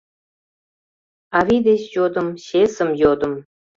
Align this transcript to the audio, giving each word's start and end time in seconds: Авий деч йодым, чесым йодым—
Авий 1.37 1.61
деч 1.67 1.81
йодым, 1.95 2.27
чесым 2.45 2.89
йодым— 3.01 3.33